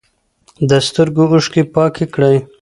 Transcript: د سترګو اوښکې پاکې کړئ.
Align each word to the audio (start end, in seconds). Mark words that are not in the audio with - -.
د 0.69 0.71
سترګو 0.87 1.23
اوښکې 1.31 1.63
پاکې 1.75 2.05
کړئ. 2.13 2.35